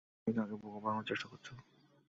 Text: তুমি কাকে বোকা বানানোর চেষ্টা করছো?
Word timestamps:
তুমি 0.17 0.31
কাকে 0.37 0.55
বোকা 0.61 0.79
বানানোর 0.83 1.05
চেষ্টা 1.09 1.27
করছো? 1.31 1.53